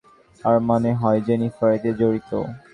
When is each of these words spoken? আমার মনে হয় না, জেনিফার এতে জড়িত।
আমার 0.43 0.59
মনে 0.69 0.91
হয় 0.93 1.19
না, 1.19 1.25
জেনিফার 1.27 1.69
এতে 1.77 1.89
জড়িত। 1.99 2.29